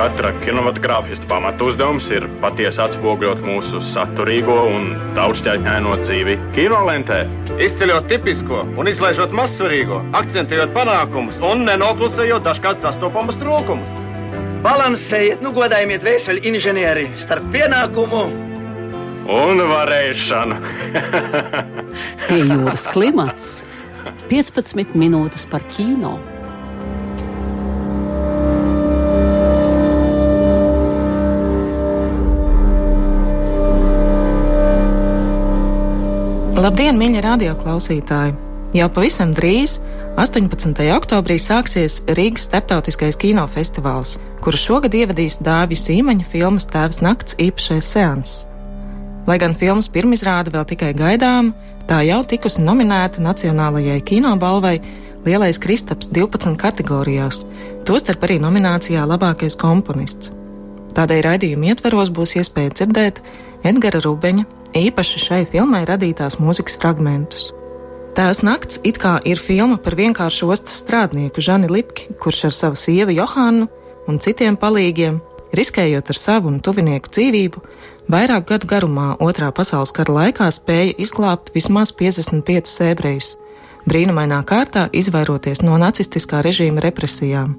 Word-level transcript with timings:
Katra 0.00 0.30
kinematogrāfista 0.40 1.26
pamatu 1.28 1.66
uzdevums 1.68 2.06
ir 2.08 2.24
patiesi 2.40 2.80
atspoguļot 2.80 3.42
mūsu 3.44 3.82
saturīgo 3.84 4.54
un 4.70 4.86
daudzšķaitņaino 5.18 5.92
dzīvi 6.00 6.36
kinolentē. 6.54 7.18
Izceļot 7.60 8.08
tipisko 8.08 8.62
un 8.80 8.88
izlaižot 8.88 9.34
mazsvarīgo, 9.36 9.98
akcentējot 10.16 10.72
panākumus 10.72 11.42
un 11.44 11.66
nenoklusējot 11.68 12.48
dažkārt 12.48 12.80
sastopamus 12.80 13.36
trūkumus. 13.42 14.00
Balansējiet, 14.64 15.44
nu 15.44 15.52
godājiet 15.52 16.08
vēseli 16.08 16.48
inženieri 16.48 17.04
starp 17.20 17.52
pienākumu 17.52 18.24
un 19.36 19.64
varēšanu. 19.68 20.62
Pie 22.24 22.40
jūras 22.40 22.88
klimats 22.96 23.52
15 24.32 24.96
minūtes 24.96 25.44
par 25.52 25.68
kino. 25.76 26.16
Labdien, 36.60 36.98
mīļie 37.00 37.22
radioklausītāji! 37.24 38.34
Jau 38.76 38.86
pavisam 38.92 39.30
drīz, 39.32 39.78
18. 40.20 40.74
oktobrī, 40.92 41.38
sāksies 41.40 42.02
Rīgas 42.18 42.44
starptautiskais 42.50 43.16
kinofestivāls, 43.22 44.18
kuru 44.44 44.60
šogad 44.60 44.92
ievadīs 44.98 45.38
Dāvijas 45.40 45.86
īmaņa 45.94 46.28
filmas 46.28 46.68
Tēvs 46.68 47.00
nakts 47.00 47.38
īpašais 47.40 47.88
seans. 47.94 48.34
Lai 49.24 49.38
gan 49.40 49.56
filmas 49.56 49.88
pirmizrāde 49.88 50.52
vēl 50.52 50.68
tikai 50.68 50.92
gaidām, 51.00 51.54
tā 51.88 52.02
jau 52.04 52.20
tikusi 52.28 52.60
nominēta 52.66 53.24
Nacionālajai 53.24 54.02
kinobalvai 54.12 54.76
Lielais 55.24 55.56
Kristaps 55.64 56.12
12 56.12 56.60
kategorijās, 56.60 57.46
tostarp 57.88 58.28
arī 58.28 58.36
nominācijā 58.44 59.08
Labākais 59.08 59.56
komponists. 59.56 60.34
Tādēļ 60.92 61.24
raidījuma 61.24 61.72
ietveros 61.72 62.12
būs 62.12 62.36
iespēja 62.36 62.76
dzirdēt 62.76 63.24
Edgara 63.66 64.00
Rubeņa 64.00 64.44
īpaši 64.76 65.20
šai 65.20 65.40
filmai 65.50 65.82
radītās 65.88 66.38
mūzikas 66.40 66.78
fragmentus. 66.80 67.50
Tās 68.16 68.40
nakts 68.42 68.80
it 68.86 68.98
kā 68.98 69.18
ir 69.28 69.38
filma 69.38 69.76
par 69.78 69.94
vienkāršu 69.98 70.48
ostas 70.50 70.80
strādnieku 70.82 71.42
Žani 71.44 71.68
Lipki, 71.70 72.08
kurš 72.20 72.48
ar 72.48 72.56
savu 72.56 72.78
sievu 72.80 73.14
Johānu 73.14 73.68
un 74.08 74.18
citiem 74.18 74.56
palīgiem, 74.58 75.20
riskējot 75.56 76.10
ar 76.10 76.18
savu 76.18 76.50
un 76.50 76.58
tuvinieku 76.64 77.12
dzīvību, 77.12 77.62
vairāk 78.10 78.48
gadu 78.50 78.70
garumā 78.70 79.12
Otrā 79.22 79.52
pasaules 79.54 79.94
kara 79.94 80.16
laikā 80.16 80.50
spēja 80.54 80.96
izglābt 80.98 81.52
vismaz 81.54 81.92
55 81.94 82.80
ebrejus, 82.90 83.34
brīnumainā 83.86 84.40
kārtā 84.48 84.88
izvairoties 84.92 85.62
no 85.62 85.78
nacistiskā 85.78 86.42
režīma 86.46 86.82
represijām. 86.84 87.54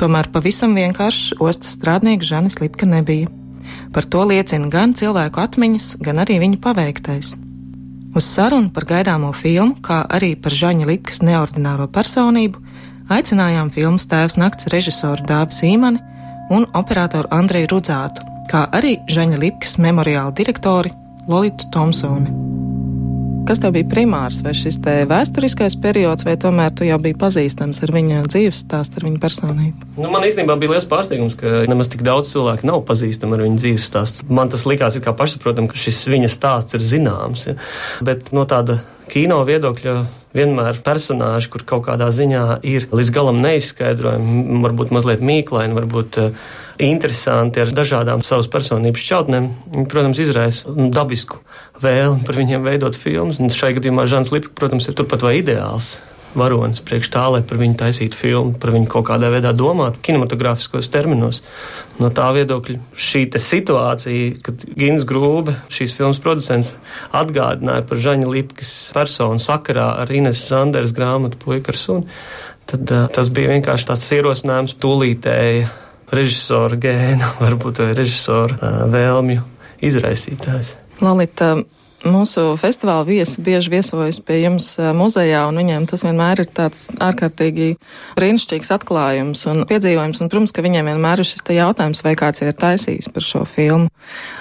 Tomēr 0.00 0.28
pavisam 0.32 0.76
vienkāršs 0.76 1.36
ostas 1.40 1.76
strādnieks 1.76 2.28
Žanis 2.28 2.60
Lipka 2.60 2.88
nebija. 2.88 3.28
Par 3.92 4.04
to 4.04 4.24
liecina 4.28 4.70
gan 4.72 4.94
cilvēku 4.96 5.42
atmiņas, 5.42 5.96
gan 6.04 6.22
arī 6.24 6.38
viņa 6.42 6.60
paveiktais. 6.62 7.34
Uz 8.16 8.24
sarunu 8.24 8.72
par 8.72 8.86
gaidāmo 8.88 9.32
filmu, 9.36 9.76
kā 9.84 10.00
arī 10.08 10.32
par 10.40 10.54
Žaņa 10.56 10.88
Likas 10.88 11.20
neordināro 11.26 11.88
personību, 11.92 12.62
aicinājām 13.12 13.70
filmas 13.74 14.08
tēvs 14.08 14.38
nakts 14.40 14.70
režisoru 14.72 15.26
Dāvu 15.28 15.52
Sīmani 15.52 16.00
un 16.56 16.64
operatoru 16.78 17.28
Andreju 17.36 17.74
Rudzātu, 17.74 18.24
kā 18.48 18.66
arī 18.72 18.96
Žaņa 19.12 19.44
Likas 19.44 19.76
memoriāla 19.82 20.32
direktori 20.32 20.94
Lolitu 21.28 21.68
Tomsoni. 21.74 22.45
Kas 23.46 23.60
tev 23.62 23.76
bija 23.76 23.86
primārs, 23.86 24.40
vai 24.42 24.50
šis 24.58 24.80
vēsturiskais 25.06 25.76
periods, 25.78 26.24
vai 26.26 26.32
tomēr 26.42 26.72
tu 26.74 26.82
jau 26.82 26.96
biji 26.98 27.14
pazīstams 27.20 27.78
ar 27.86 27.92
viņa 27.94 28.24
dzīves 28.26 28.64
stāstu, 28.64 28.98
ar 28.98 29.06
viņa 29.06 29.20
personību? 29.22 29.86
Nu, 30.00 30.10
man 30.10 30.26
īstenībā 30.26 30.56
bija 30.58 30.72
liels 30.72 30.88
pārsteigums, 30.90 31.36
ka 31.38 31.62
nemaz 31.70 31.92
tik 31.92 32.02
daudz 32.06 32.32
cilvēku 32.32 32.66
nav 32.66 32.82
pazīstami 32.88 33.38
ar 33.38 33.44
viņa 33.46 33.62
dzīves 33.62 33.86
stāstu. 33.86 34.26
Man 34.26 34.50
tas 34.50 34.66
likās 34.66 34.98
kā 34.98 35.14
pašsaprotami, 35.14 35.70
ka 35.70 35.78
šis 35.78 36.02
viņa 36.10 36.32
stāsts 36.32 36.74
ir 36.74 36.82
zināms. 36.82 37.46
Ja? 37.46 37.54
Bet 38.10 38.34
no 38.34 38.48
tāda 38.50 38.80
kino 39.14 39.38
viedokļa 39.46 39.96
vienmēr 40.34 40.82
personāži, 40.82 41.52
kur 41.54 41.62
kaut 41.70 41.86
kādā 41.86 42.10
ziņā 42.10 42.44
ir 42.66 42.90
līdz 42.90 43.14
galam 43.14 43.38
neizskaidrojami, 43.46 44.58
varbūt 44.66 44.90
mazliet 44.90 45.22
mīklaini, 45.22 45.78
varbūt 45.78 46.18
uh, 46.24 46.48
interesanti 46.82 47.62
ar 47.62 47.72
dažādām 47.74 48.24
savas 48.26 48.48
personības 48.52 49.04
šķautnēm, 49.04 49.48
protams, 49.90 50.20
izraisa 50.22 50.72
dabisku 50.92 51.40
vēlmi 51.82 52.26
par 52.26 52.40
viņiem 52.40 52.66
veidot 52.66 52.98
filmas. 52.98 53.40
Un 53.40 53.52
šai 53.52 53.74
gadījumā 53.78 54.08
Žants 54.10 54.32
Lipka, 54.34 54.54
protams, 54.58 54.88
ir 54.88 54.98
turpat 54.98 55.24
vai 55.26 55.38
ideāls 55.40 55.96
varonis 56.36 56.82
priekš 56.84 57.10
tā, 57.14 57.24
lai 57.32 57.40
par 57.46 57.60
viņu 57.60 57.78
taisītu 57.80 58.18
filmu, 58.18 58.54
par 58.60 58.72
viņu 58.74 58.88
kaut 58.92 59.06
kādā 59.08 59.30
veidā 59.32 59.52
domātu, 59.56 60.00
kinematogrāfiskos 60.04 60.90
terminos. 60.92 61.40
No 62.00 62.10
tā 62.14 62.28
viedokļa 62.36 62.78
šī 63.06 63.24
situācija, 63.40 64.34
kad 64.44 64.66
Gins 64.78 65.06
Grūbe, 65.08 65.56
šīs 65.72 65.96
filmas 65.96 66.20
producents, 66.22 66.74
atgādināja 67.16 67.86
par 67.88 68.02
Žaņa 68.08 68.28
Lipkas 68.32 68.74
personu 68.96 69.42
sakarā 69.42 69.94
ar 70.02 70.12
Ines 70.12 70.44
Zanders 70.50 70.94
grāmatu 70.96 71.40
Puika 71.40 71.72
ar 71.72 71.80
suni, 71.80 72.20
tad 72.68 72.84
uh, 72.92 73.08
tas 73.12 73.32
bija 73.32 73.54
vienkārši 73.54 73.90
tāds 73.92 74.06
ierosinājums 74.18 74.76
tūlītēji 74.82 75.66
režisora 76.12 76.78
gēnu, 76.80 77.32
varbūt 77.44 77.82
režisora 77.96 78.58
uh, 78.58 78.82
vēlmju 78.92 79.44
izraisītājs. 79.86 80.74
Lalita, 81.04 81.54
Mūsu 82.06 82.52
festivāla 82.60 83.02
viesi 83.06 83.42
bieži 83.42 83.70
viesojas 83.72 84.20
pie 84.22 84.38
jums 84.44 84.68
muzejā, 84.78 85.42
un 85.50 85.58
viņiem 85.58 85.86
tas 85.90 86.04
vienmēr 86.06 86.44
ir 86.44 86.50
tāds 86.54 86.86
ārkārtīgi 87.02 87.72
brīnišķīgs 88.18 88.70
atklājums 88.76 89.42
un 89.50 89.64
piedzīvojums. 89.66 90.22
Un, 90.22 90.30
protams, 90.30 90.54
ka 90.54 90.62
viņiem 90.64 90.90
vienmēr 90.92 91.22
ir 91.22 91.28
šis 91.28 91.42
jautājums, 91.56 92.02
vai 92.06 92.14
kāds 92.18 92.44
ir 92.44 92.54
taisījis 92.56 93.10
par 93.14 93.26
šo 93.26 93.42
filmu. 93.50 93.90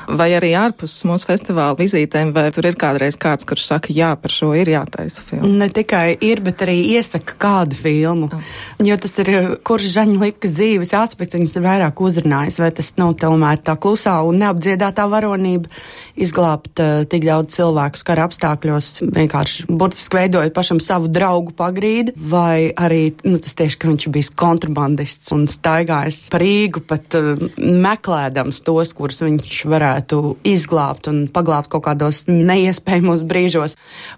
Vai 0.05 0.29
arī 0.37 0.51
ārpus 0.59 0.99
mūsu 1.09 1.29
festivāla 1.31 1.77
vizītēm, 1.79 2.33
vai 2.35 2.47
tur 2.53 2.67
ir 2.69 2.77
kādreiz 2.79 3.17
kāds, 3.17 3.47
kurš 3.49 3.65
saka, 3.71 3.93
jā, 3.95 4.11
par 4.19 4.33
šo 4.33 4.51
ir 4.57 4.69
jātaisa 4.75 5.25
filma? 5.25 5.49
Ne 5.49 5.69
tikai 5.73 6.19
ir, 6.21 6.43
bet 6.45 6.61
arī 6.67 6.77
iesaka 6.93 7.37
kādu 7.41 7.79
filmu. 7.79 8.29
Oh. 8.29 8.53
Jo 8.85 8.99
tas 9.01 9.15
ir, 9.23 9.31
kurš 9.65 9.89
Žaņa 9.95 10.21
Lipkas 10.21 10.53
dzīves 10.53 10.93
aspekts 10.97 11.37
viņus 11.37 11.57
ir 11.57 11.65
vairāk 11.65 12.05
uzrunājis, 12.05 12.59
vai 12.61 12.69
tas 12.75 12.93
nav 12.99 13.15
tomēr 13.21 13.63
tā 13.65 13.77
klusā 13.81 14.19
un 14.27 14.37
neapdziedātā 14.43 15.07
varonība 15.09 15.71
izglābt 16.21 16.83
uh, 16.83 17.03
tik 17.09 17.25
daudz 17.25 17.54
cilvēkus 17.55 18.03
kara 18.07 18.25
apstākļos, 18.27 18.89
vienkārši 19.15 19.67
burtiski 19.69 20.19
veidojot 20.19 20.53
pašam 20.55 20.81
savu 20.83 21.09
draugu 21.11 21.53
pagrīdi, 21.55 22.13
vai 22.15 22.71
arī 22.71 23.13
nu, 23.25 23.39
tas 23.41 23.55
tieši, 23.57 23.79
ka 23.79 23.89
viņš 23.89 24.07
bijis 24.13 24.31
kontrabandists 24.37 25.33
un 25.35 25.45
staigājis 25.49 26.25
pa 26.33 26.41
Rīgu, 26.41 26.83
pat 26.87 27.17
uh, 27.17 27.45
meklēdams 27.59 28.61
tos, 28.65 28.93
kurus 28.97 29.21
viņš 29.23 29.61
varētu 29.71 30.21
izglābt 30.47 31.09
un 31.11 31.25
paglābt 31.31 31.71
kaut 31.71 31.85
kādos 31.87 32.23
neiespējamos 32.29 33.25
brīžos. 33.29 33.77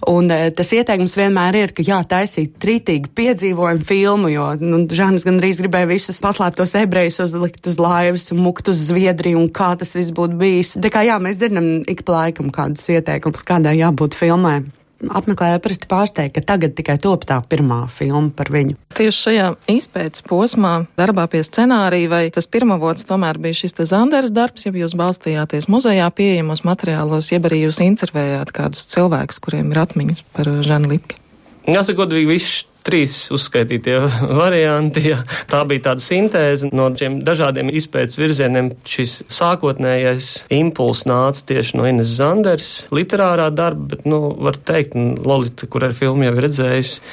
Un 0.10 0.32
uh, 0.34 0.48
tas 0.56 0.74
ieteikums 0.76 1.18
vienmēr 1.20 1.62
ir, 1.62 1.76
ka 1.78 1.86
jā, 1.86 2.02
taisīt 2.10 2.58
trītīgi 2.62 3.14
piedzīvojumu 3.18 3.88
filmu, 3.88 4.32
jo 4.34 4.50
nu, 4.64 4.84
Žanis 4.98 5.28
gandrīz 5.28 5.62
gribēja 5.62 5.92
visus 5.92 6.22
paslēptos 6.24 6.76
ebrejus 6.80 7.22
uzlikt 7.28 7.70
uz 7.70 7.80
laivas 7.82 8.30
un 8.34 8.42
mukt 8.46 8.72
uz 8.72 8.88
Zviedriju 8.88 9.42
un 9.42 9.50
kā 9.54 9.74
tas 9.80 9.94
viss 9.98 10.14
būtu 10.16 10.38
bijis. 10.40 10.74
Tā 10.82 10.92
kā 10.94 11.04
jā, 11.08 11.18
mēs 11.22 11.40
dzirdam 11.40 11.70
ik 11.88 12.06
pa 12.08 12.22
laikam 12.22 12.52
kādus 12.54 12.88
ieteikumus 12.94 13.27
ieteikums, 13.28 13.46
kādai 13.46 13.78
jābūt 13.78 14.16
filmai. 14.16 14.64
Apmeklētāji 14.98 15.62
parasti 15.62 15.88
pārsteigti, 15.88 16.40
ka 16.40 16.42
tagad 16.42 16.74
tikai 16.74 16.98
top 16.98 17.28
tā 17.30 17.38
pirmā 17.46 17.86
filma 17.88 18.32
par 18.34 18.50
viņu. 18.50 18.74
Tieši 18.98 19.20
šajā 19.28 19.50
izpētes 19.70 20.24
posmā, 20.26 20.88
darbā 20.98 21.28
pie 21.30 21.44
scenārija, 21.46 22.10
vai 22.10 22.32
tas 22.34 22.50
pirmavots 22.50 23.06
tomēr 23.06 23.38
bija 23.38 23.60
šis 23.62 23.78
Zanders 23.86 24.34
darbs, 24.34 24.66
ja 24.66 24.74
jūs 24.74 24.98
balstījāties 24.98 25.70
muzejā 25.70 26.10
pieejamos 26.10 26.66
materiālos, 26.66 27.30
jeb 27.30 27.46
arī 27.46 27.68
jūs 27.68 27.78
intervējāt 27.86 28.52
kādus 28.58 28.90
cilvēkus, 28.90 29.38
kuriem 29.38 29.70
ir 29.70 29.84
atmiņas 29.86 30.26
par 30.34 30.50
Žanu 30.66 30.90
Lipki? 30.96 31.22
Jāsaka, 31.68 32.06
godīgi, 32.06 32.30
viss 32.30 32.64
trīs 32.88 33.16
uzskaitītie 33.36 33.98
varianti. 34.42 35.04
Ja. 35.12 35.22
Tā 35.50 35.64
bija 35.68 35.90
tāda 35.90 36.04
sintēze 36.04 36.70
no 36.72 36.88
šiem 36.96 37.20
dažādiem 37.28 37.72
izpētes 37.76 38.20
virzieniem. 38.20 38.72
Šis 38.88 39.20
sākotnējais 39.34 40.30
impulss 40.56 41.08
nāca 41.10 41.44
tieši 41.52 41.80
no 41.80 41.88
Ines 41.90 42.14
Zanders, 42.20 42.72
literārā 42.96 43.50
darba, 43.56 43.90
bet, 43.96 44.08
nu, 44.08 44.22
var 44.48 44.60
teikt, 44.70 44.96
Lolita, 45.28 45.68
kur 45.72 45.88
ar 45.90 45.98
filmu 45.98 46.28
jau 46.28 46.38
ir 46.38 46.48
redzējusi, 46.48 47.04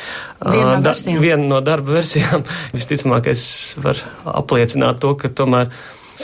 viena 0.45 0.77
no, 0.77 0.85
da, 0.87 0.95
viena 1.27 1.51
no 1.57 1.61
darba 1.65 1.95
versijām, 1.99 2.47
visticamāk, 2.77 3.33
es 3.35 3.45
varu 3.83 4.07
apliecināt 4.31 5.03
to, 5.03 5.15
ka 5.19 5.33
tomēr 5.35 5.73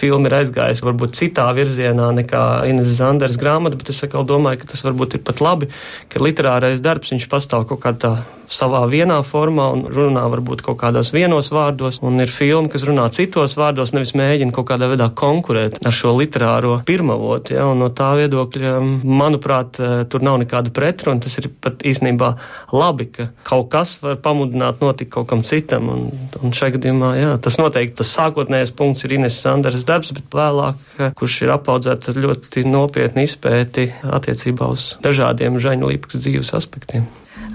filma 0.00 0.30
ir 0.30 0.38
aizgājusi 0.40 0.86
varbūt 0.86 1.16
citā 1.20 1.46
virzienā 1.56 2.10
nekā 2.22 2.44
Ines 2.70 2.96
Zanders 2.98 3.38
grāmata, 3.40 3.78
bet 3.80 3.92
es 3.92 4.02
atkal 4.06 4.26
domāju, 4.28 4.62
ka 4.62 4.72
tas 4.74 4.84
varbūt 4.86 5.18
ir 5.18 5.24
pat 5.26 5.44
labi, 5.44 5.70
ka 6.10 6.22
literārais 6.24 6.82
darbs, 6.84 7.12
viņš 7.14 7.30
pastāv 7.30 7.68
kaut 7.70 7.84
kā 7.84 7.94
tā 7.94 8.14
savā 8.50 8.82
vienā 8.90 9.20
formā 9.26 9.68
un 9.74 9.84
runā 9.94 10.24
varbūt 10.30 10.64
kaut 10.66 10.80
kādos 10.82 11.12
vienos 11.14 11.50
vārdos, 11.54 12.00
un 12.02 12.18
ir 12.22 12.32
filma, 12.34 12.70
kas 12.72 12.84
runā 12.86 13.06
citos 13.14 13.56
vārdos, 13.58 13.94
nevis 13.94 14.12
mēģina 14.18 14.54
kaut 14.54 14.68
kādā 14.72 14.90
veidā 14.90 15.08
konkurēt 15.16 15.78
ar 15.86 15.94
šo 15.94 16.12
literāro 16.18 16.80
pirmavotu. 16.86 17.54
Ja, 17.54 17.68
no 17.76 17.90
tā 17.94 18.10
viedokļa, 18.18 18.74
manuprāt, 19.06 19.80
eh, 19.80 20.04
tur 20.10 20.24
nav 20.26 20.40
nekāda 20.42 20.74
pretruna. 20.74 21.20
Tas 21.20 21.38
ir 21.38 21.50
pat 21.60 21.84
īstenībā 21.86 22.34
labi, 22.72 23.06
ka 23.12 23.28
kaut 23.44 23.70
kas 23.70 23.98
var 24.02 24.16
pamudināt 24.16 24.80
notikt 24.80 25.12
kaut 25.14 25.28
kam 25.28 25.42
citam. 25.42 25.88
Un, 25.88 26.10
un 26.42 26.54
šajā 26.56 26.78
gadījumā 26.78 27.14
jā, 27.18 27.30
tas 27.42 27.58
noteikti 27.60 28.00
tas 28.00 28.14
sākotnējais 28.16 28.74
punkts 28.76 29.04
ir 29.04 29.14
Ines 29.18 29.38
Sanders 29.40 29.84
darbs, 29.90 30.12
bet 30.16 30.28
vēlāk, 30.34 30.84
eh, 30.98 31.14
kurš 31.18 31.40
ir 31.44 31.54
apaudzēts 31.56 32.12
ar 32.12 32.20
ļoti 32.24 32.64
nopietnu 32.68 33.26
izpēti 33.26 33.90
attiecībā 34.02 34.70
uz 34.70 34.94
dažādiem 35.04 35.58
Žaņa 35.62 35.90
Līpkas 35.92 36.22
dzīves 36.22 36.54
aspektiem. 36.56 37.08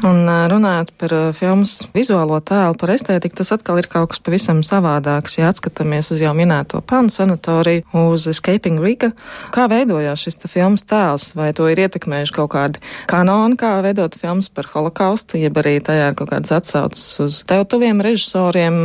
Un 0.03 0.27
runājot 0.27 0.91
par 0.99 1.13
filmas 1.37 1.77
vizuālo 1.95 2.41
tēlu, 2.43 2.75
par 2.79 2.91
estētiku, 2.95 3.37
tas 3.39 3.53
atkal 3.55 3.79
ir 3.79 3.87
kaut 3.91 4.11
kas 4.11 4.21
pavisam 4.23 4.59
savādāks. 4.65 5.37
Ja 5.39 5.47
atskatāmies 5.53 6.11
uz 6.11 6.19
jau 6.23 6.33
minēto 6.35 6.81
panu 6.85 7.13
sanatoriju, 7.13 7.85
uz 8.11 8.25
Escaping 8.27 8.81
Riga, 8.83 9.11
kā 9.55 9.69
veidojās 9.71 10.25
šis 10.25 10.39
filmas 10.51 10.83
tēls, 10.89 11.29
vai 11.37 11.51
to 11.55 11.69
ir 11.71 11.79
ietekmējuši 11.85 12.35
kaut 12.35 12.51
kādi 12.53 12.81
kanoni, 13.09 13.57
kā 13.59 13.77
veidot 13.85 14.17
filmas 14.19 14.49
par 14.51 14.67
holokaustu, 14.73 15.39
jeb 15.39 15.55
arī 15.61 15.77
tajā 15.85 16.11
ir 16.11 16.17
kaut 16.19 16.33
kāds 16.33 16.51
atsaucis 16.53 17.05
uz 17.23 17.39
tev 17.47 17.63
tuviem 17.71 18.03
režisoriem, 18.03 18.81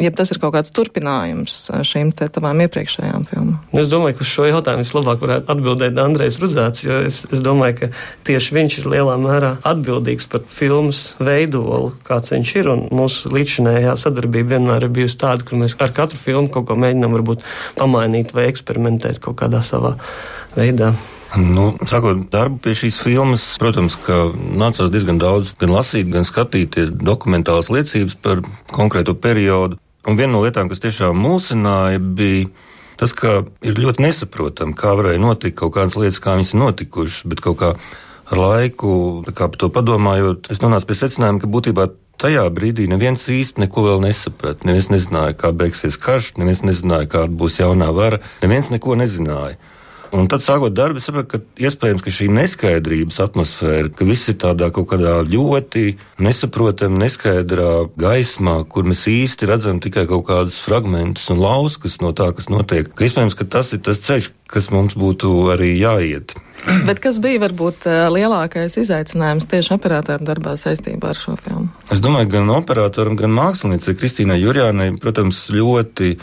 jeb 0.00 0.16
tas 0.18 0.32
ir 0.32 0.40
kaut 0.42 0.56
kāds 0.56 0.72
turpinājums 0.74 1.60
šīm 1.86 2.14
te 2.16 2.30
tavām 2.32 2.64
iepriekšējām 2.64 3.28
filmām. 3.28 3.60
Es 3.76 3.92
domāju, 3.92 4.18
ka 4.18 4.26
uz 4.26 4.32
šo 4.32 4.48
jautājumu 4.48 4.86
vislabāk 4.86 5.22
varētu 5.26 5.54
atbildēt 5.54 6.00
Andrejs 6.00 6.40
Ruzāts, 6.42 6.86
jo 6.86 7.02
es, 7.06 7.22
es 7.30 7.44
domāju, 7.44 7.78
ka 7.82 7.92
tieši 8.28 8.56
viņš 8.56 8.80
ir 8.82 8.90
lielā 8.96 9.16
mērā 9.20 9.54
atbildīgs 9.66 10.29
par 10.30 10.44
filmas 10.50 11.02
veidolu, 11.20 11.92
kāds 12.06 12.32
viņš 12.34 12.52
ir. 12.60 12.70
Mūsu 12.94 13.32
līdzinējā 13.34 13.94
sadarbība 13.98 14.56
vienmēr 14.56 14.86
ir 14.86 14.94
bijusi 14.94 15.18
tāda, 15.20 15.46
ka 15.46 15.58
mēs 15.58 15.76
ar 15.82 15.94
katru 15.96 16.20
filmu 16.20 16.50
kaut 16.52 16.68
ko 16.70 16.76
mēģinām 16.80 17.16
varbūt 17.18 17.46
pamainīt 17.78 18.34
vai 18.36 18.48
eksperimentēt 18.50 19.20
kaut 19.24 19.40
kādā 19.42 19.62
savā 19.66 19.96
veidā. 20.56 20.94
Nu, 21.38 21.68
sākot 21.86 22.24
darbu 22.32 22.58
pie 22.64 22.74
šīs 22.74 22.98
filmas, 23.04 23.44
protams, 23.62 23.94
ka 24.06 24.32
nācās 24.34 24.90
diezgan 24.90 25.20
daudz 25.22 25.52
gan 25.60 25.70
lasīt, 25.74 26.10
gan 26.10 26.26
skatīties 26.26 26.90
dokumentālas 26.98 27.70
liecības 27.70 28.18
par 28.18 28.42
konkrēto 28.74 29.14
periodu. 29.14 29.78
Un 30.08 30.18
viena 30.18 30.32
no 30.32 30.42
lietām, 30.42 30.70
kas 30.70 30.82
tiešām 30.82 31.18
mulsināja, 31.20 32.00
bija 32.00 32.48
tas, 33.00 33.14
ka 33.16 33.42
ir 33.64 33.78
ļoti 33.80 34.04
nesaprotami, 34.04 34.74
kā 34.76 34.94
varēja 34.98 35.22
notikt 35.22 35.58
kaut 35.60 35.76
kādas 35.76 35.96
lietas, 36.00 36.20
kā 36.24 36.34
viņas 36.36 36.54
ir 36.54 36.62
notikušas, 36.64 37.26
bet 37.30 37.42
kaut 37.44 37.60
kā 37.60 37.74
ar 38.30 38.38
laiku, 38.38 38.92
kā 39.34 39.48
par 39.50 39.58
to 39.60 39.70
padomājot, 39.74 40.50
es 40.54 40.62
nonācu 40.62 40.90
pie 40.90 40.98
secinājuma, 41.00 41.42
ka 41.42 41.50
būtībā 41.50 41.88
tajā 42.20 42.44
brīdī 42.52 42.86
neviens 42.90 43.24
īsti 43.32 43.64
neko 43.64 43.86
vēl 43.86 44.02
nesaprata. 44.04 44.68
Neviens 44.68 44.90
nezināja, 44.92 45.36
kā 45.40 45.52
beigsies 45.56 45.98
karš, 46.00 46.34
neviens 46.40 46.62
nezināja, 46.66 47.08
kāda 47.14 47.32
būs 47.42 47.60
jaunā 47.62 47.90
vara, 47.96 48.20
neviens 48.44 48.70
neko 48.72 48.98
nezināja. 49.00 49.58
Un 50.10 50.26
tad, 50.26 50.42
sākot 50.42 50.74
darbu, 50.74 50.98
sapratu, 51.02 51.38
ka 51.38 51.66
iespējams 51.68 52.02
ka 52.02 52.10
šī 52.10 52.26
neskaidrības 52.34 53.20
atmosfēra, 53.22 53.92
ka 53.94 54.06
viss 54.08 54.30
ir 54.32 54.40
tādā 54.42 54.70
kaut 54.74 54.88
kādā 54.90 55.20
ļoti 55.22 55.84
nesaprotamā, 56.18 57.04
neskaidrā 57.04 57.70
gaismā, 58.00 58.56
kur 58.66 58.88
mēs 58.90 59.04
īsti 59.10 59.46
redzam 59.50 59.78
tikai 59.82 60.08
kaut 60.10 60.26
kādus 60.26 60.58
fragmentus 60.64 61.30
un 61.30 61.38
lauskas 61.42 62.00
no 62.02 62.10
tā, 62.16 62.32
kas 62.34 62.50
notiek, 62.50 62.90
ka 62.90 63.06
iespējams 63.06 63.38
ka 63.38 63.46
tas 63.54 63.70
ir 63.76 63.84
tas 63.86 64.02
ceļš, 64.02 64.32
kas 64.50 64.70
mums 64.74 64.98
būtu 64.98 65.30
arī 65.54 65.76
jāiet. 65.78 66.34
Bet 66.88 66.98
kas 67.04 67.22
bija 67.22 67.44
varbūt 67.46 67.86
lielākais 68.10 68.80
izaicinājums 68.82 69.46
tieši 69.52 69.76
operatora 69.78 70.26
darbā 70.26 70.56
saistībā 70.60 71.14
ar 71.14 71.22
šo 71.22 71.38
filmu? 71.38 71.70
Es 71.94 72.02
domāju, 72.02 72.32
gan 72.34 72.50
operatoram, 72.58 73.14
gan 73.20 73.32
māksliniecei 73.38 73.94
Kristīnai 73.94 74.42
Jurjānai, 74.42 74.90
protams, 75.00 75.46
ļoti 75.54 76.16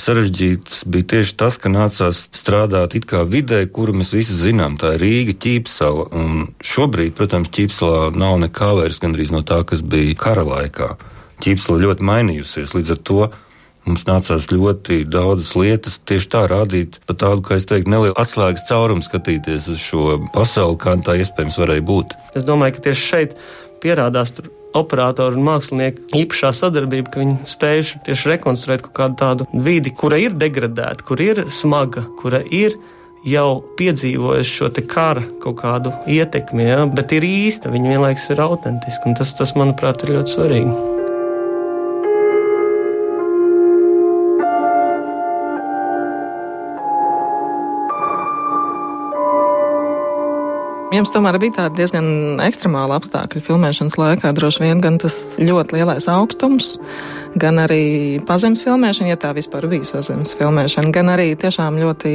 sarežģīts 0.00 0.84
bija 0.90 1.08
tieši 1.14 1.36
tas, 1.40 1.58
ka 1.60 1.70
nācās 1.72 2.24
strādāt 2.34 2.96
it 2.98 3.06
kā 3.10 3.22
vidē, 3.28 3.62
kuru 3.70 3.94
mēs 3.96 4.12
visi 4.14 4.36
zinām. 4.36 4.78
Tā 4.80 4.94
ir 4.96 5.04
Rīga, 5.04 5.36
Ķīpsala. 5.44 6.08
Un 6.16 6.50
šobrīd, 6.64 7.14
protams, 7.18 7.52
Ķīpsalā 7.54 8.10
nav 8.16 8.38
nekā 8.44 8.74
vairs 8.80 9.00
gandrīz 9.02 9.32
no 9.34 9.44
tā, 9.46 9.62
kas 9.68 9.84
bija 9.86 10.16
kara 10.18 10.44
laikā. 10.46 10.94
Ķīpsala 11.44 11.82
ļoti 11.86 12.06
mainījusies, 12.06 12.76
līdz 12.76 12.94
ar 12.94 13.02
to 13.08 13.24
mums 13.84 14.06
nācās 14.08 14.48
ļoti 14.52 15.02
daudzas 15.12 15.52
lietas 15.58 15.98
tieši 16.08 16.30
tā 16.32 16.44
rādīt, 16.48 17.00
pa 17.04 17.16
tādu, 17.20 17.44
kā 17.44 17.58
es 17.58 17.68
teiktu, 17.68 17.92
nelielu 17.92 18.16
atslēgas 18.20 18.64
caurumu 18.70 19.04
skatīties 19.04 19.68
uz 19.74 19.82
šo 19.82 20.16
pasauli, 20.34 20.78
kā 20.80 20.96
tā 21.04 21.18
iespējams 21.20 21.58
varēja 21.60 21.84
būt. 21.90 22.16
Es 22.38 22.46
domāju, 22.48 22.78
ka 22.78 22.86
tieši 22.88 23.04
šeit 23.10 23.36
pierādās 23.84 24.34
tur 24.34 24.50
operatoru 24.74 25.38
un 25.38 25.46
mākslinieku 25.46 26.08
īpašā 26.18 26.50
sadarbība, 26.56 27.12
ka 27.12 27.22
viņi 27.22 27.36
spējuši 27.46 28.02
tieši 28.08 28.32
rekonstruēt 28.32 28.82
kaut 28.88 28.96
kādu 28.98 29.20
tādu 29.20 29.46
vidi, 29.54 29.94
kura 29.94 30.18
ir 30.22 30.34
degradēta, 30.40 31.06
kur 31.06 31.22
ir 31.22 31.44
smaga, 31.52 32.06
kura 32.18 32.42
ir 32.50 32.74
jau 33.24 33.62
piedzīvojusi 33.78 34.58
šo 34.58 34.72
kara 34.90 35.22
kaut 35.42 35.60
kādu 35.62 35.94
ietekmi, 36.10 36.66
ja? 36.66 36.82
bet 36.90 37.14
ir 37.16 37.24
īsta, 37.24 37.72
viņa 37.72 37.94
vienlaikus 37.94 38.28
ir 38.34 38.42
autentiska. 38.44 39.14
Tas, 39.18 39.32
tas, 39.38 39.54
manuprāt, 39.56 40.04
ir 40.04 40.18
ļoti 40.18 40.36
svarīgi. 40.36 40.93
Jums 50.94 51.10
tomēr 51.10 51.40
bija 51.42 51.56
tādi 51.56 51.80
diezgan 51.80 52.06
ekstremāli 52.44 52.94
apstākļi 52.94 53.40
filmēšanas 53.42 53.96
laikā. 53.98 54.30
Droši 54.36 54.62
vien 54.62 54.82
gan 54.84 55.00
tas 55.02 55.16
ļoti 55.42 55.80
lielais 55.80 56.06
augstums, 56.12 56.76
gan 57.40 57.58
arī 57.62 58.20
pazemes 58.26 58.62
filmēšana, 58.64 59.12
ja 59.12 59.18
tā 59.20 59.32
vispār 59.36 59.66
bija 59.70 59.86
pazemes 59.90 60.34
filmēšana, 60.38 60.92
gan 60.94 61.10
arī 61.14 61.32
tiešām 61.38 61.78
ļoti 61.80 62.14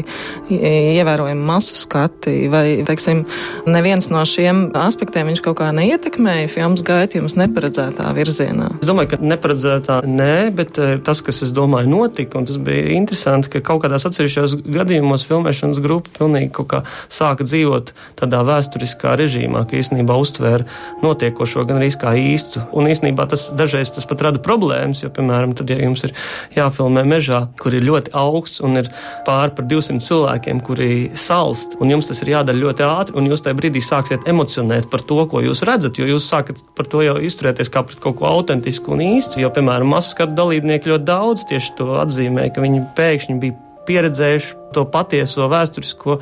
ievērojami 0.50 1.46
masu 1.50 1.78
skati. 1.78 2.36
Vai, 2.52 2.64
teiksim, 2.88 3.26
neviens 3.70 4.10
no 4.12 4.24
šiem 4.28 4.70
aspektiem 4.80 5.30
viņš 5.32 5.44
kaut 5.46 5.60
kā 5.62 5.70
neietekmēja 5.76 6.50
filmas 6.52 6.84
gaitu 6.86 7.20
jums 7.20 7.38
neparedzētā 7.40 8.10
virzienā? 8.18 8.72
Es 8.80 8.90
domāju, 8.90 9.14
ka 9.14 9.22
neparedzētā 9.24 10.00
nē, 10.08 10.34
bet 10.56 10.80
eh, 10.82 10.96
tas, 11.06 11.24
kas 11.26 11.44
es 11.46 11.54
domāju 11.56 11.92
notika, 11.92 12.40
un 12.40 12.48
tas 12.50 12.60
bija 12.62 12.96
interesanti, 12.96 13.52
ka 13.54 13.64
kaut 13.66 13.84
kādās 13.86 14.08
atsevišķos 14.10 14.60
gadījumos 14.70 15.26
filmēšanas 15.30 15.82
grupa 15.84 16.14
pilnīgi 16.18 16.52
kaut 16.60 16.72
kā 16.74 16.82
sāka 17.12 17.48
dzīvot 17.48 17.94
tādā 18.20 18.42
vēsturiskā 18.48 19.16
režīmā, 19.20 19.66
ka 19.70 19.80
īstenībā 19.80 20.16
uztvēra 20.20 20.68
notiekošo 21.04 21.66
gan 21.68 21.82
arī 21.82 21.92
kā 22.00 22.14
īstu. 22.20 22.62
Un 22.76 22.90
īstenībā 22.92 23.26
tas 23.30 23.48
dažreiz 23.56 23.92
tas 23.94 24.06
pat 24.08 24.22
rada 24.28 24.42
problēmas, 24.44 25.02
jo, 25.10 25.14
piemēram, 25.18 25.56
tad, 25.58 25.70
ja 25.74 25.80
jums 25.82 26.04
ir 26.06 26.14
jāfilmē 26.56 27.04
mežā, 27.10 27.42
kur 27.60 27.76
ir 27.76 27.86
ļoti 27.88 28.14
augsts 28.18 28.62
un 28.66 28.80
ir 28.82 28.90
pāri 29.28 29.56
par 29.58 29.68
200 29.70 30.06
cilvēkiem, 30.06 30.62
kuri 30.66 31.10
salst, 31.18 31.76
un 31.82 31.94
jums 31.94 32.10
tas 32.10 32.22
ir 32.24 32.34
jādara 32.36 32.60
ļoti 32.60 32.86
ātri, 32.86 33.18
un 33.18 33.30
jūs 33.30 33.44
tajā 33.46 33.58
brīdī 33.58 33.82
sāksiet 33.84 34.28
emocionēt 34.30 34.90
par 34.92 35.04
to, 35.10 35.22
ko 35.30 35.44
jūs 35.44 35.64
redzat, 35.68 36.00
jo 36.00 36.08
jūs 36.10 36.30
sākat 36.30 36.62
par 36.78 36.90
to 36.90 37.04
jau 37.06 37.18
izturēties 37.18 37.72
kā 37.74 37.84
pret 37.88 38.02
kaut 38.04 38.20
ko 38.20 38.30
autentisku 38.30 38.94
un 38.96 39.04
īstu. 39.06 39.42
Jo, 39.42 39.52
piemēram, 39.56 39.90
masas 39.90 40.14
skatu 40.16 40.38
dalībnieki 40.38 40.94
ļoti 40.94 41.10
daudz 41.10 41.48
tieši 41.50 41.76
to 41.80 41.96
atzīmē, 42.04 42.50
ka 42.54 42.64
viņi 42.64 42.86
pēkšņi 42.98 43.40
bija 43.42 43.58
pieredzējuši 43.90 44.56
to 44.76 44.86
patieso 44.94 45.48
vēsturisko 45.50 46.20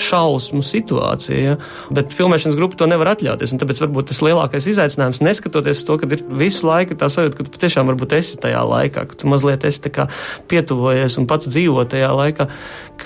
šausmu 0.00 0.62
situācija. 0.64 1.38
Ja? 1.40 1.56
Bet 1.94 2.14
filmēšanas 2.16 2.56
grupa 2.58 2.78
to 2.80 2.88
nevar 2.90 3.12
atļauties. 3.14 3.54
Tāpēc 3.60 3.82
varbūt 3.84 4.10
tas 4.10 4.22
lielākais 4.24 4.68
izaicinājums, 4.72 5.22
neskatoties 5.24 5.82
to, 5.86 5.98
ka 6.00 6.08
ir 6.12 6.24
visu 6.40 6.66
laiku 6.68 6.96
tā 6.98 7.08
sajūta, 7.12 7.38
ka 7.38 7.46
tu 7.46 7.54
patiešām 7.54 7.90
varbūt 7.92 8.16
esi 8.18 8.40
tajā 8.42 8.62
laikā, 8.66 9.06
ka 9.10 9.20
tu 9.20 9.30
mazliet 9.30 9.66
esi 9.68 9.92
pietuvojies 10.50 11.18
un 11.20 11.28
pats 11.30 11.48
dzīvo 11.50 11.84
tajā 11.90 12.10
laikā, 12.16 12.48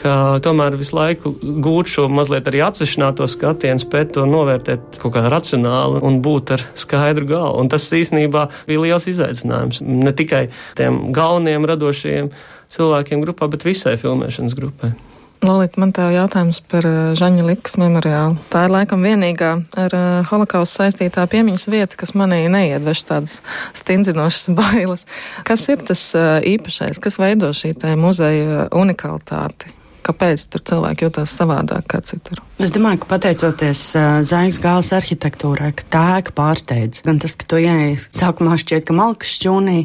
ka 0.01 0.15
tomēr 0.45 0.79
visu 0.81 0.97
laiku 0.97 1.35
gūt 1.41 1.91
šo 1.95 2.07
mazliet 2.13 2.49
arī 2.51 2.63
atsvešināto 2.67 3.27
skatienu, 3.31 3.83
spēt 3.83 4.15
to 4.17 4.27
novērtēt 4.29 5.01
kaut 5.03 5.15
kā 5.17 5.27
racionāli 5.33 6.03
un 6.07 6.21
būt 6.25 6.55
ar 6.57 6.67
skaidru 6.79 7.29
galvu. 7.31 7.65
Un 7.65 7.71
tas 7.73 7.87
īstenībā 7.95 8.49
bija 8.69 8.87
liels 8.87 9.09
izaicinājums 9.11 9.85
ne 9.87 10.15
tikai 10.17 10.47
tiem 10.79 11.11
galvenajiem 11.17 11.69
radošajiem 11.71 12.35
cilvēkiem 12.71 13.25
grupā, 13.27 13.51
bet 13.51 13.67
visai 13.67 13.97
filmēšanas 14.01 14.59
grupai. 14.59 14.95
Lolita, 15.41 15.81
man 15.81 15.93
tā 15.97 16.11
jautājums 16.13 16.59
par 16.69 16.85
uh, 16.85 16.97
Žaņa 17.17 17.47
Likas 17.47 17.79
memoriālu. 17.81 18.37
Tā 18.53 18.67
ir 18.67 18.75
laikam 18.75 19.07
vienīgā 19.07 19.53
ar 19.81 19.97
uh, 19.97 20.29
holokaustu 20.29 20.83
saistītā 20.83 21.25
piemiņas 21.33 21.65
vieta, 21.73 21.97
kas 22.01 22.13
manī 22.13 22.43
neiedveš 22.53 23.05
tādas 23.09 23.39
stindzinošas 23.81 24.53
bailes. 24.59 25.07
Kas 25.49 25.65
ir 25.73 25.81
tas 25.89 26.05
uh, 26.19 26.37
īpašais, 26.45 27.01
kas 27.01 27.17
veido 27.23 27.55
šī 27.57 27.73
muzeja 27.97 28.69
unikalitāti? 28.77 29.73
Kāpēc 30.05 30.45
tur 30.53 30.65
cilvēki 30.73 31.09
jūtas 31.09 31.33
savādāk 31.41 31.89
kā 31.89 32.05
citur? 32.05 32.45
Es 32.61 32.75
domāju, 32.75 32.99
ka 33.01 33.07
pateicoties 33.15 33.81
uh, 33.97 34.19
Zaigas 34.21 34.59
gāles 34.61 34.91
arhitektūrai, 34.93 35.71
ka 35.79 35.87
tā 35.95 36.03
ēka 36.19 36.35
pārsteidz. 36.37 37.01
Gan 37.07 37.17
tas, 37.23 37.33
ka 37.33 37.47
tu 37.49 37.57
ieej 37.57 37.95
sākumā 38.13 38.59
šķiet, 38.61 38.85
ka 38.85 38.97
malkas 38.99 39.31
šķūnī 39.39 39.79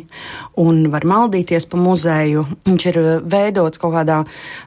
un 0.60 0.82
var 0.92 1.08
maldīties 1.08 1.70
pa 1.72 1.80
muzeju. 1.80 2.44
Viņš 2.68 2.88
ir 2.92 3.00
veidots 3.32 3.80
kaut 3.80 3.96
kādā 3.96 4.18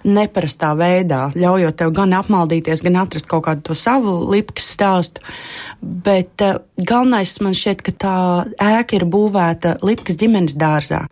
neparastā 0.09 0.73
veidā, 0.81 1.27
ļaujot 1.37 1.77
tev 1.83 1.93
gan 2.01 2.17
apmaldīties, 2.17 2.81
gan 2.87 2.97
atrast 3.03 3.29
kaut 3.29 3.45
kādu 3.51 3.69
to 3.69 3.77
savu 3.77 4.23
lipkas 4.33 4.73
stāstu. 4.73 5.21
Bet 5.79 6.43
uh, 6.43 6.57
galvenais 6.81 7.37
man 7.45 7.53
šķiet, 7.55 7.85
ka 7.87 7.93
tā 7.95 8.15
ēka 8.57 8.97
ir 8.97 9.05
būvēta 9.07 9.77
Lipkas 9.85 10.17
ģimenes 10.19 10.57
dārzā. 10.59 11.05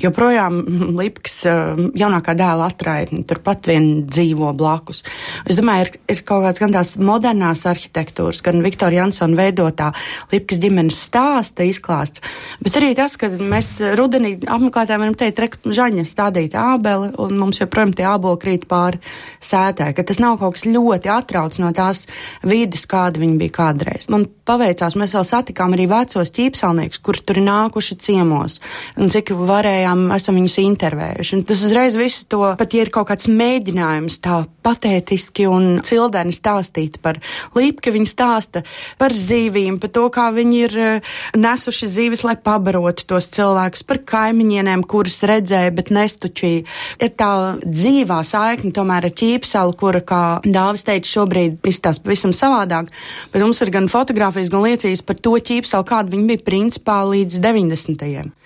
Joprojām 0.00 0.56
Lipkas 0.98 1.36
uh, 1.46 1.78
jaunākā 1.94 2.34
dēla 2.34 2.72
atraitne 2.72 3.22
turpat 3.28 3.68
vien 3.70 4.08
dzīvo 4.08 4.50
blakus. 4.58 5.04
Es 5.46 5.60
domāju, 5.60 5.86
ir, 5.86 6.00
ir 6.16 6.24
kaut 6.30 6.44
kāds 6.46 6.62
gan 6.62 6.74
tās 6.74 6.94
modernās 7.00 7.64
arhitektūras, 7.68 8.42
gan 8.46 8.62
Viktorija 8.64 9.04
Jansona 9.04 9.38
veidotā 9.38 9.90
Lipkas 10.32 10.60
ģimenes 10.62 10.98
stāsta 11.08 11.66
izklāsts, 11.66 12.22
bet 12.62 12.78
arī 12.78 12.92
tas, 12.98 13.16
ka 13.20 13.30
mēs 13.30 13.72
rudenī 13.98 14.36
apmeklētājiem 14.40 15.04
varam 15.04 15.16
teikt, 15.18 15.42
rek, 15.42 15.58
žaņa 15.66 16.06
stādīta 16.08 16.66
ābele, 16.76 17.10
un 17.20 17.36
mums 17.40 17.60
joprojām 17.62 17.94
tie 17.96 18.06
āboli 18.10 18.40
krīt 18.42 18.66
pāri 18.70 19.00
sētē, 19.42 19.90
ka 19.96 20.04
tas 20.06 20.20
nav 20.22 20.38
kaut 20.40 20.58
kas 20.58 20.66
ļoti 20.68 21.10
atrauc 21.12 21.58
no 21.62 21.72
tās 21.76 22.06
vides, 22.46 22.86
kāda 22.90 23.22
viņi 23.22 23.38
bija 23.40 23.56
kādreiz. 23.60 24.06
Man 24.12 24.28
paveicās, 24.48 24.96
mēs 24.98 25.14
vēl 25.16 25.26
satikām 25.26 25.74
arī 25.76 25.88
vecos 25.90 26.32
ķīpsalniekus, 26.36 27.02
kuri 27.04 27.24
tur 27.26 27.40
ir 27.40 27.46
nākuši 27.46 27.98
ciemos, 28.02 28.60
un 29.00 29.10
cik 29.12 29.32
varējām, 29.34 30.06
esam 30.16 30.38
viņus 30.38 30.58
intervējuši. 30.64 31.36
Un 31.38 31.44
tas 31.48 31.64
uzreiz 31.66 31.98
visu 31.98 32.26
to, 32.30 32.42
pat 32.58 32.76
ja 32.76 32.84
ir 32.84 32.92
kaut 32.94 33.10
kāds 33.10 33.28
mēģinājums 33.30 34.20
tā 34.24 34.42
patētiski 34.66 35.46
un 35.50 35.80
cildeni 36.20 36.34
stāstīt 36.34 37.00
par 37.02 37.18
līpki, 37.56 37.92
viņi 37.92 38.08
stāsta 38.08 38.62
par 38.98 39.12
zīvīm, 39.12 39.80
par 39.80 39.90
to, 39.90 40.08
kā 40.12 40.30
viņi 40.32 40.56
ir 40.66 40.76
eh, 40.78 41.02
nesuši 41.36 41.88
zīves, 41.88 42.24
lai 42.24 42.36
pabarotu 42.36 43.06
tos 43.06 43.28
cilvēkus, 43.32 43.84
par 43.84 44.02
kaimiņienēm, 44.04 44.84
kuras 44.84 45.22
redzēja, 45.22 45.72
bet 45.72 45.90
nestučīja. 45.90 46.66
Ir 47.00 47.12
tā 47.16 47.58
dzīvā 47.64 48.20
saikne 48.24 48.72
tomēr 48.72 49.08
ar 49.08 49.14
ķīpsalu, 49.14 49.76
kura, 49.76 50.00
kā 50.00 50.40
Dāvis 50.44 50.84
teica, 50.84 51.08
šobrīd 51.08 51.60
izstāsta 51.64 52.04
pavisam 52.04 52.32
savādāk, 52.32 52.90
bet 53.32 53.42
mums 53.42 53.60
ir 53.62 53.72
gan 53.72 53.88
fotografijas, 53.88 54.50
gan 54.50 54.66
liecības 54.66 55.04
par 55.06 55.20
to 55.20 55.36
ķīpsalu, 55.38 55.88
kāda 55.88 56.12
viņa 56.12 56.28
bija 56.32 56.44
principā 56.46 57.00
līdz 57.08 57.40
90. 57.40 58.36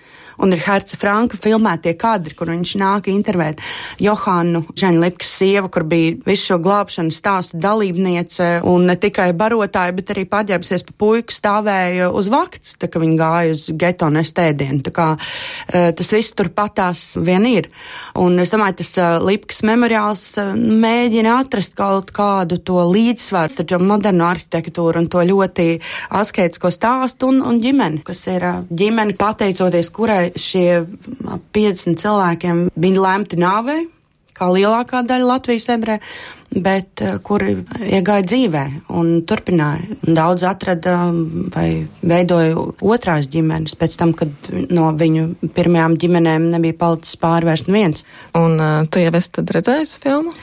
Un 0.41 0.53
ir 0.55 0.63
Herca 0.65 0.97
Franka 0.99 1.37
filmētie 1.39 1.95
kadri, 1.99 2.35
kur 2.35 2.51
viņš 2.51 2.75
nāk 2.81 3.09
intervēt 3.11 3.61
Johānu 4.03 4.65
Žaņlipkas 4.75 5.31
sievu, 5.39 5.71
kur 5.71 5.85
bija 5.87 6.15
visu 6.25 6.51
šo 6.51 6.59
glābšanu 6.63 7.13
stāstu 7.15 7.59
dalībniece 7.61 8.49
un 8.67 8.87
ne 8.89 8.97
tikai 8.99 9.29
barotāja, 9.37 9.95
bet 9.95 10.11
arī 10.13 10.25
paģērbsies 10.29 10.85
pa 10.89 10.95
puiku 11.01 11.35
stāvēja 11.35 12.09
uz 12.11 12.29
vakts, 12.33 12.75
tā 12.81 12.89
ka 12.91 13.01
viņi 13.01 13.19
gāja 13.19 13.55
uz 13.55 13.65
geto 13.71 14.09
nestēdienu. 14.13 14.81
Tā 14.85 14.93
kā 14.95 15.07
uh, 15.15 15.89
tas 15.95 16.11
viss 16.13 16.35
turpatās 16.35 17.05
vien 17.21 17.47
ir. 17.49 17.69
Un 18.19 18.39
es 18.43 18.51
domāju, 18.53 18.79
tas 18.81 18.91
uh, 18.99 19.15
Lipkas 19.23 19.63
memoriāls 19.67 20.25
uh, 20.41 20.53
mēģina 20.55 21.39
atrast 21.45 21.75
kaut 21.77 22.11
kādu 22.15 22.59
to 22.65 22.81
līdzsvaru 22.91 23.53
starp 23.55 23.75
modernu 23.83 24.27
arhitektūru 24.27 25.03
un 25.03 25.09
to 25.11 25.23
ļoti 25.25 25.67
asketisko 26.15 26.71
stāstu 26.73 27.31
un, 27.31 27.41
un 27.45 27.59
ģimeni, 27.63 28.03
kas 28.05 28.25
ir 28.31 28.45
ģimene 28.69 29.15
pateicoties, 29.19 29.91
kurai 29.95 30.24
šie 30.39 30.85
50 31.55 32.01
cilvēkiem 32.01 32.65
bija 32.75 33.03
lemti 33.03 33.39
nāvei, 33.41 33.85
kā 34.35 34.49
lielākā 34.51 35.03
daļa 35.07 35.29
Latvijas 35.29 35.69
ebrē, 35.71 35.99
bet 36.55 37.01
uh, 37.03 37.17
kuri 37.23 37.55
iegāja 37.83 38.25
dzīvē 38.27 38.63
un 38.95 39.11
turpināja. 39.27 39.97
Daudz 40.05 40.45
atrada 40.47 40.97
vai 41.55 41.67
veidoja 42.03 42.53
otrās 42.83 43.29
ģimenes 43.31 43.75
pēc 43.79 43.97
tam, 43.99 44.13
kad 44.17 44.51
no 44.69 44.91
viņu 44.95 45.51
pirmajām 45.55 45.97
ģimenēm 46.03 46.51
nebija 46.53 46.79
palicis 46.79 47.19
pāri 47.19 47.51
vairs 47.51 47.65
neviens. 47.67 48.05
Un 48.37 48.59
uh, 48.59 48.79
tu 48.87 49.03
jau 49.03 49.11
esi 49.19 49.45
redzējusi 49.57 50.01
filmu? 50.03 50.35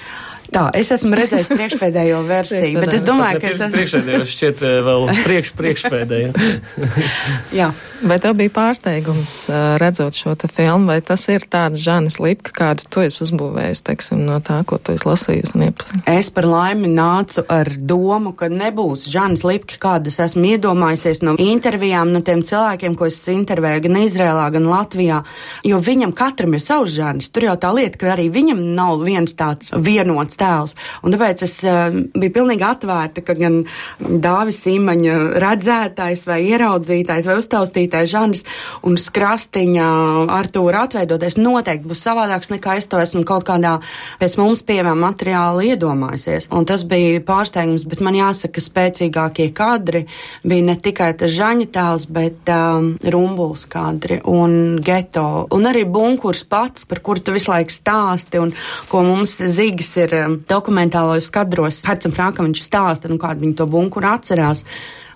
Tā, 0.53 0.67
es 0.77 0.91
esmu 0.93 1.17
redzējis 1.17 1.49
priekšpēdējo 1.53 2.19
versiju, 2.29 2.83
bet 2.83 2.93
es 2.99 3.07
domāju, 3.07 3.41
ka 3.41 3.49
es 3.49 3.61
esmu. 3.61 3.79
Priekšpēdējo 3.79 4.27
šķiet 4.33 4.67
vēl 4.89 5.09
priekš, 5.25 5.55
priekšpēdējo. 5.57 6.51
Jā. 7.61 7.73
Vai 8.03 8.17
tev 8.19 8.35
bija 8.35 8.51
pārsteigums 8.51 9.33
redzot 9.79 10.17
šo 10.19 10.33
te 10.35 10.49
filmu, 10.51 10.89
vai 10.91 10.99
tas 11.07 11.23
ir 11.31 11.45
tāds 11.47 11.79
Žanis 11.79 12.19
Lipka, 12.19 12.51
kādu 12.57 12.89
tu 12.91 13.05
esi 13.05 13.23
uzbūvējis, 13.23 13.85
teiksim, 13.87 14.25
no 14.27 14.41
tā, 14.43 14.57
ko 14.67 14.81
tu 14.83 14.97
esi 14.97 15.07
lasījusi 15.07 15.55
un 15.55 15.65
iepazīstinājusi? 15.69 16.11
Es 16.11 16.31
par 16.35 16.49
laimi 16.51 16.91
nācu 16.91 17.45
ar 17.47 17.71
domu, 17.79 18.35
ka 18.35 18.49
nebūs 18.51 19.07
Žanis 19.13 19.45
Lipka, 19.47 19.79
kādas 19.85 20.19
esmu 20.25 20.51
iedomājusies 20.51 21.23
no 21.23 21.37
intervijām, 21.39 22.11
no 22.11 22.25
tiem 22.27 22.43
cilvēkiem, 22.43 22.97
ko 22.99 23.07
es 23.07 23.21
intervēju 23.31 23.85
gan 23.87 24.01
Izrēlā, 24.03 24.49
gan 24.57 24.67
Latvijā, 24.67 25.23
jo 25.71 25.79
viņam 25.79 26.17
katram 26.19 26.59
ir 26.59 26.65
savs 26.67 26.99
Žanis. 26.99 27.31
Tur 27.31 27.47
jau 27.47 27.55
tā 27.63 27.71
lieta, 27.77 28.03
ka 28.03 28.13
arī 28.17 28.27
viņam 28.35 28.67
nav 28.75 29.07
viens 29.07 29.39
tāds 29.39 29.71
vienots 29.79 30.42
tēls. 30.43 30.77
Un 31.03 31.15
tāpēc 31.15 31.47
es 31.47 31.57
uh, 31.67 31.89
biju 32.13 32.35
pilnīgi 32.37 32.67
atvērta, 32.67 33.25
ka 33.25 33.37
gan 33.39 33.63
Dāvis 33.99 34.61
Imaņa 34.73 35.17
redzētājs 35.43 36.27
vai 36.29 36.43
ieraudzītājs 36.51 37.29
vai 37.31 37.39
uztaustītājs 37.41 38.13
žanrs 38.13 38.45
un 38.87 38.99
skrastiņa 39.01 39.89
Artūra 40.33 40.85
atveidoties 40.87 41.39
noteikti 41.39 41.89
būs 41.91 42.03
savādāks 42.05 42.51
nekā 42.53 42.77
es 42.81 42.89
to 42.91 43.01
esmu 43.03 43.25
kaut 43.29 43.47
kādā 43.49 43.79
pēc 44.21 44.37
mums 44.41 44.65
pieejamā 44.67 44.95
materiāla 44.99 45.65
iedomājusies. 45.73 46.49
Un 46.55 46.67
tas 46.69 46.85
bija 46.89 47.21
pārsteigums, 47.27 47.87
bet 47.89 48.03
man 48.05 48.17
jāsaka, 48.19 48.63
spēcīgākie 48.63 49.51
kadri 49.57 50.05
bija 50.47 50.67
ne 50.67 50.77
tikai 50.81 51.13
tas 51.19 51.33
žaņa 51.35 51.69
tēls, 51.75 52.09
bet 52.13 52.51
um, 52.53 52.93
rumbuls 53.15 53.67
kadri 53.71 54.21
un 54.29 54.81
geto 54.85 55.47
un 55.55 55.69
arī 55.71 55.85
bunkurs 55.89 56.45
pats, 56.49 56.87
par 56.89 57.03
kuru 57.05 57.23
tu 57.23 57.35
visu 57.37 57.53
laiku 57.53 57.75
stāsti 57.75 58.41
un 58.43 58.55
ko 58.91 59.05
mums 59.07 59.37
zīgas 59.41 59.93
ir 60.03 60.17
um, 60.33 60.41
dokumentālajos 60.49 61.31
kadros 61.35 61.83
Hercam 61.87 62.15
Frankam 62.17 62.49
viņš 62.49 62.65
stāsta, 62.67 63.11
nu, 63.13 63.21
kādu 63.23 63.47
viņi 63.47 63.57
to 63.61 63.69
bunkuru 63.71 64.11
atcerās. 64.13 64.65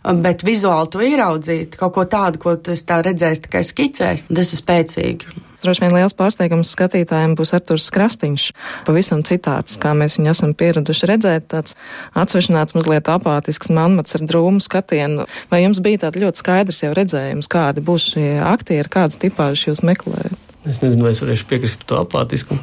Bet 0.07 0.45
vizuāli 0.47 0.91
to 0.93 1.01
ieraudzīt, 1.03 1.75
kaut 1.81 1.97
ko 1.97 2.05
tādu, 2.07 2.39
ko 2.39 2.55
tu 2.63 2.77
tā 2.87 3.01
redzēsi 3.03 3.49
tikai 3.49 3.65
skicēs, 3.67 4.29
tas 4.31 4.53
ir 4.55 4.61
spēcīgi. 4.61 5.43
Droši 5.65 5.83
vien 5.83 5.97
liels 5.97 6.15
pārsteigums 6.15 6.71
skatītājiem 6.77 7.35
būs 7.35 7.51
Arturs 7.57 7.89
Krastīņš. 7.91 8.45
Pavisam 8.87 9.25
citāds, 9.27 9.75
kā 9.83 9.97
mēs 9.99 10.19
viņu 10.21 10.31
esam 10.31 10.55
pieraduši 10.55 11.11
redzēt, 11.11 11.49
tāds 11.51 11.75
atsvešināts, 12.15 12.77
mazliet 12.79 13.11
apātisks 13.11 13.73
manmats 13.75 14.15
ar 14.15 14.23
drūmu 14.31 14.63
skatienu. 14.63 15.27
Vai 15.51 15.65
jums 15.65 15.83
bija 15.83 16.05
tāds 16.07 16.23
ļoti 16.23 16.45
skaidrs 16.45 16.85
jau 16.85 16.95
redzējums, 16.95 17.51
kādi 17.51 17.83
būs 17.83 18.11
šie 18.13 18.37
aktieri, 18.47 18.93
kādas 18.93 19.19
tipāžas 19.23 19.73
jūs 19.73 19.83
meklējat? 19.87 20.46
Es 20.67 20.81
nezinu, 20.83 21.07
vai 21.07 21.15
es 21.15 21.23
varēšu 21.23 21.47
piekrist 21.51 21.79
par 21.83 21.91
to 21.91 22.01
apātiskumu. 22.03 22.61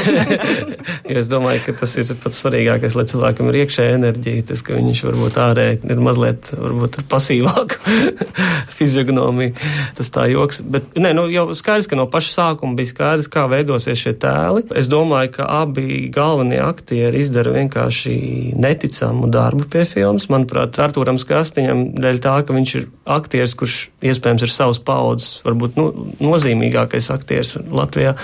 jo 1.12 1.18
es 1.22 1.30
domāju, 1.32 1.64
ka 1.66 1.76
tas 1.82 1.96
ir 2.00 2.12
pats 2.22 2.40
svarīgākais, 2.44 2.96
lai 2.98 3.06
cilvēkam 3.10 3.50
ir 3.50 3.60
iekšēja 3.64 3.98
enerģija. 3.98 4.46
Tas, 4.52 4.64
ka 4.66 4.78
viņš 4.78 5.04
varbūt 5.08 5.40
ārēji 5.42 5.80
ir 5.90 6.04
mazliet 6.04 6.52
varbūt 6.54 7.00
pasīvāku 7.10 7.98
fiziognomiju. 8.78 9.56
Tas 9.98 10.14
tā 10.14 10.28
joks. 10.32 10.62
Bet 10.62 10.98
nē, 11.00 11.14
nu, 11.18 11.26
jau 11.34 11.48
skaidrs, 11.58 11.90
ka 11.90 12.00
no 12.00 12.08
paša 12.12 12.34
sākuma 12.36 12.78
bija 12.80 12.94
skaidrs, 12.94 13.30
kā 13.32 13.46
veidosies 13.52 14.02
šie 14.02 14.16
tēli. 14.22 14.66
Es 14.80 14.90
domāju, 14.92 15.34
ka 15.40 15.50
abi 15.62 16.08
galvenie 16.14 16.62
aktieri 16.64 17.24
izdara 17.24 17.54
vienkārši 17.56 18.16
neticamu 18.60 19.30
darbu 19.32 19.70
pie 19.72 19.86
filmas. 19.90 20.30
Manuprāt, 20.32 20.78
Artūram 20.82 21.20
Skastiņam 21.22 21.90
dēļ 22.00 22.22
tā, 22.24 22.36
ka 22.46 22.56
viņš 22.56 22.76
ir 22.80 22.90
aktieris, 23.10 23.56
kurš 23.58 23.80
iespējams 24.06 24.46
ir 24.46 24.54
savs 24.54 24.80
paudzes, 24.84 25.40
varbūt 25.46 25.78
nu, 25.80 25.90
nozīmīgākais 26.24 26.99
labākais 27.00 27.10
aktieris 27.14 27.56
Latvijā, 27.72 28.16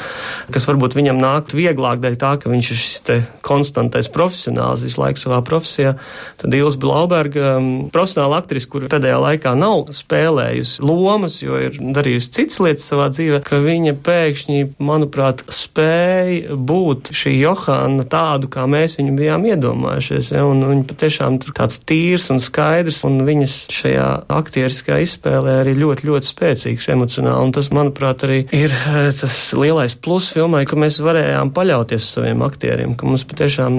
kas 0.51 0.67
varbūt 0.67 0.95
viņam 0.95 1.19
nāktu 1.19 1.57
vieglāk 1.57 2.01
dēļ 2.03 2.17
tā, 2.19 2.35
ka 2.39 2.49
viņš 2.49 2.71
ir 2.71 2.79
šis 2.79 3.01
konstantais 3.45 4.09
profesionāls 4.09 4.83
visu 4.83 5.01
laiku 5.01 5.19
savā 5.19 5.41
profesijā. 5.45 5.95
Tad 6.41 6.53
Ilza 6.53 6.79
Blauberga, 6.79 7.57
um, 7.59 7.89
profesionāla 7.93 8.41
aktrise, 8.41 8.67
kur 8.69 8.87
pēdējā 8.89 9.19
laikā 9.21 9.55
nav 9.55 9.91
spēlējusi 9.93 10.83
lomas, 10.83 11.39
jo 11.41 11.59
ir 11.59 11.77
darījusi 11.79 12.31
citas 12.33 12.59
lietas 12.59 12.87
savā 12.89 13.09
dzīvē, 13.13 13.41
ka 13.45 13.59
viņa 13.63 13.95
pēkšņi, 14.05 14.61
manuprāt, 14.79 15.45
spēja 15.49 16.55
būt 16.55 17.13
šī 17.15 17.35
Johāna 17.39 18.05
tādu, 18.09 18.49
kā 18.51 18.65
mēs 18.69 18.97
viņu 18.99 19.15
bijām 19.19 19.45
iedomājušies. 19.51 20.33
Ja? 20.35 20.45
Un 20.49 20.65
viņa 20.65 20.87
patiešām 20.89 21.39
tur 21.43 21.55
tāds 21.55 21.79
tīrs 21.85 22.29
un 22.33 22.41
skaidrs, 22.43 23.03
un 23.07 23.21
viņas 23.27 23.57
šajā 23.75 24.09
aktieriskā 24.35 24.99
izspēlē 25.05 25.59
arī 25.61 25.75
ļoti, 25.77 26.09
ļoti 26.09 26.31
spēcīgs 26.31 26.89
emocionāli. 26.95 27.45
Un 27.45 27.53
tas, 27.55 27.69
manuprāt, 27.75 28.25
arī 28.25 28.39
ir 28.55 28.64
ir 28.65 28.73
eh, 28.73 29.09
tas 29.15 29.35
lielais 29.57 29.95
pluss 29.97 30.31
filmai, 30.33 30.63
ka 30.67 30.77
mēs 30.79 30.97
varējām 31.03 31.51
paļauties 31.55 32.03
uz 32.03 32.17
saviem 32.17 32.43
aktieriem, 32.45 32.95
ka 32.97 33.07
mums 33.07 33.25
patiešām 33.27 33.75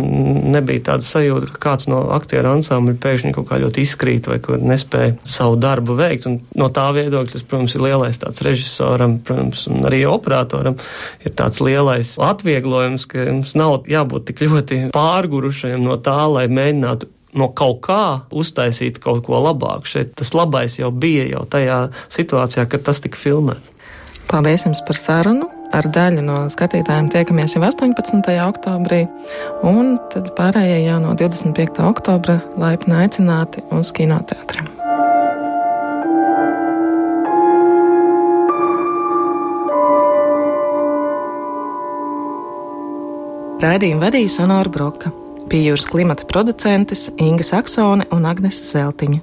nebija 0.54 0.84
tāda 0.90 1.06
sajūta, 1.06 1.50
ka 1.52 1.62
kāds 1.66 1.88
no 1.90 2.04
aktieru 2.16 2.54
ansambļa 2.54 2.96
pēkšņi 3.02 3.34
kaut 3.36 3.48
kā 3.50 3.60
ļoti 3.62 3.84
izkrīt 3.86 4.30
vai 4.30 4.38
kur 4.44 4.62
nespēja 4.62 5.16
savu 5.36 5.58
darbu 5.60 5.96
veikt. 5.98 6.28
Un 6.30 6.38
no 6.58 6.70
tā 6.74 6.86
viedokļa 6.96 7.34
tas, 7.34 7.44
protams, 7.46 7.76
ir 7.76 7.86
lielais 7.86 8.22
tāds 8.22 8.44
režisoram, 8.46 9.18
protams, 9.26 9.66
un 9.72 9.86
arī 9.88 10.04
operatoram 10.10 10.78
ir 11.24 11.36
tāds 11.36 11.62
lielais 11.64 12.14
atvieglojums, 12.22 13.08
ka 13.10 13.28
mums 13.30 13.56
nav 13.58 13.90
jābūt 13.90 14.30
tik 14.30 14.46
ļoti 14.46 14.82
pārgurušajiem 14.96 15.84
no 15.86 16.00
tā, 16.02 16.18
lai 16.30 16.46
mēģinātu 16.48 17.12
no 17.36 17.50
kaut 17.52 17.82
kā 17.84 18.02
uztaisīt 18.32 19.00
kaut 19.02 19.24
ko 19.26 19.40
labāku. 19.44 19.88
Šeit 19.90 20.14
tas 20.16 20.32
labais 20.36 20.78
jau 20.80 20.90
bija 20.90 21.26
jau 21.28 21.44
tajā 21.52 21.80
situācijā, 22.12 22.66
kad 22.70 22.86
tas 22.86 23.02
tika 23.04 23.20
filmēts. 23.20 23.75
Paldies 24.26 24.64
jums 24.66 24.82
par 24.86 24.98
sarunu! 24.98 25.46
Ar 25.74 25.86
daļu 25.90 26.22
no 26.22 26.36
skatītājiem 26.50 27.08
tiekamies 27.10 27.56
jau 27.56 27.60
18. 27.66 28.22
oktobrī, 28.46 29.02
un 29.66 29.96
tad 30.12 30.30
pārējie 30.38 30.78
jau 30.86 30.98
no 31.02 31.12
25. 31.18 31.82
oktobra 31.86 32.38
laipni 32.58 32.94
aicināti 33.02 33.64
uz 33.74 33.90
kinoteātriem. 33.94 34.70
Raidījumu 43.62 44.04
vadīja 44.04 44.34
Sonora 44.36 44.70
Broka 44.70 45.10
pie 45.50 45.62
jūras 45.64 45.86
klimata 45.90 46.26
producentes 46.28 47.08
Inga 47.22 47.46
Saksone 47.46 48.06
un 48.14 48.26
Agnese 48.28 48.66
Zeltiņa. 48.68 49.22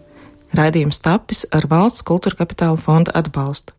Raidījums 0.57 0.99
tapis 1.03 1.47
ar 1.51 1.67
valsts 1.71 2.05
kultūra 2.07 2.43
kapitāla 2.43 2.79
fonda 2.79 3.15
atbalstu. 3.19 3.75